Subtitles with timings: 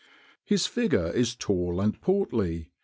[0.43, 2.71] His figure is tall and portly.